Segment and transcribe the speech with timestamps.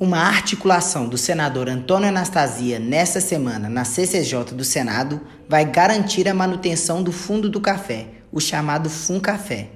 [0.00, 6.34] Uma articulação do senador Antônio Anastasia nesta semana na CCJ do Senado vai garantir a
[6.34, 9.70] manutenção do Fundo do Café, o chamado FUNCAFé.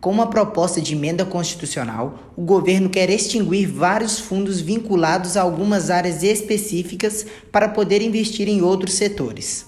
[0.00, 5.90] Com uma proposta de emenda constitucional, o governo quer extinguir vários fundos vinculados a algumas
[5.90, 9.66] áreas específicas para poder investir em outros setores.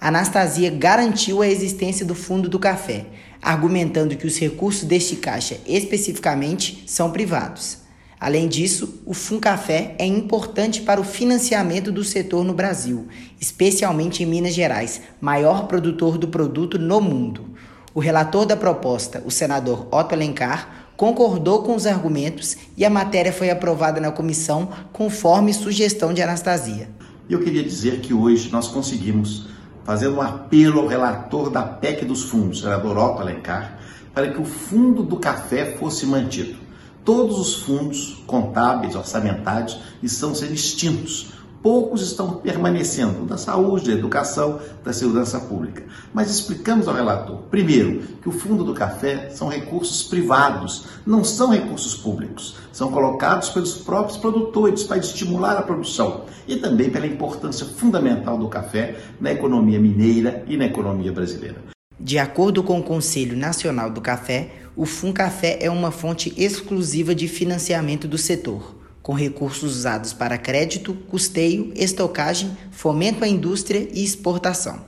[0.00, 3.06] Anastasia garantiu a existência do Fundo do Café,
[3.40, 7.85] argumentando que os recursos deste caixa especificamente são privados.
[8.18, 14.26] Além disso, o Funcafé é importante para o financiamento do setor no Brasil, especialmente em
[14.26, 17.44] Minas Gerais, maior produtor do produto no mundo.
[17.92, 23.32] O relator da proposta, o senador Otto Alencar, concordou com os argumentos e a matéria
[23.32, 26.88] foi aprovada na comissão conforme sugestão de Anastasia.
[27.28, 29.46] Eu queria dizer que hoje nós conseguimos
[29.84, 33.78] fazer um apelo ao relator da PEC dos fundos, senador Otto Alencar,
[34.14, 36.65] para que o fundo do café fosse mantido
[37.06, 41.28] Todos os fundos contábeis, orçamentários, estão sendo extintos.
[41.62, 45.84] Poucos estão permanecendo, da saúde, da educação, da segurança pública.
[46.12, 51.50] Mas explicamos ao relator, primeiro, que o fundo do café são recursos privados, não são
[51.50, 52.56] recursos públicos.
[52.72, 58.48] São colocados pelos próprios produtores para estimular a produção e também pela importância fundamental do
[58.48, 61.76] café na economia mineira e na economia brasileira.
[61.98, 67.26] De acordo com o Conselho Nacional do Café, o FUNCafé é uma fonte exclusiva de
[67.26, 74.84] financiamento do setor, com recursos usados para crédito, custeio, estocagem, fomento à indústria e exportação.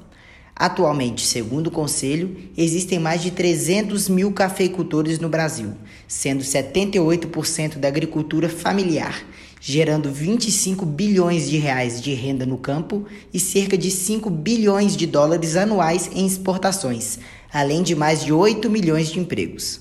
[0.55, 5.72] Atualmente, segundo o Conselho, existem mais de 300 mil cafeicultores no Brasil,
[6.06, 9.25] sendo 78% da agricultura familiar
[9.61, 15.06] gerando 25 bilhões de reais de renda no campo e cerca de 5 bilhões de
[15.06, 17.19] dólares anuais em exportações,
[17.53, 19.81] além de mais de 8 milhões de empregos.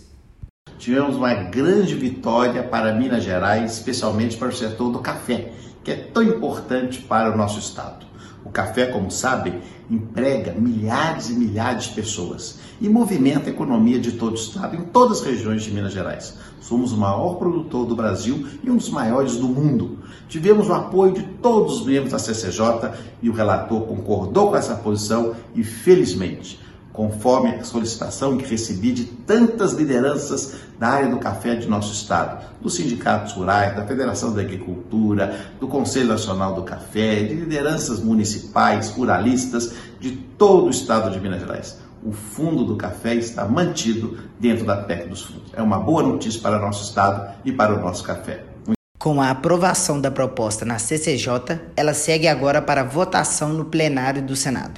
[0.80, 5.52] Tivemos uma grande vitória para Minas Gerais, especialmente para o setor do café,
[5.84, 8.06] que é tão importante para o nosso estado.
[8.45, 14.13] O café, como sabem, emprega milhares e milhares de pessoas e movimenta a economia de
[14.13, 16.35] todo o estado, em todas as regiões de Minas Gerais.
[16.62, 20.00] Somos o maior produtor do Brasil e um dos maiores do mundo.
[20.29, 22.91] Tivemos o apoio de todos os membros da CCJ
[23.22, 26.59] e o relator concordou com essa posição e, felizmente,
[26.97, 32.44] conforme a solicitação que recebi de tantas lideranças da área do café de nosso estado,
[32.59, 38.90] dos sindicatos rurais, da Federação da Agricultura, do Conselho Nacional do Café, de lideranças municipais,
[38.90, 40.09] ruralistas de
[40.40, 41.78] todo o estado de Minas Gerais.
[42.03, 45.52] O fundo do café está mantido dentro da PEC dos fundos.
[45.53, 48.44] É uma boa notícia para nosso estado e para o nosso café.
[48.97, 54.36] Com a aprovação da proposta na CCJ, ela segue agora para votação no plenário do
[54.36, 54.74] Senado.